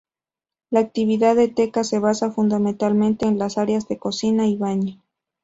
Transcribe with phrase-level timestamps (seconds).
[0.71, 4.99] La actividad de Teka se basa fundamentalmente en las áreas de cocina y baño.